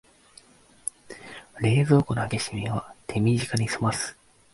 [1.59, 4.17] 冷蔵庫の開け閉めは手短にすます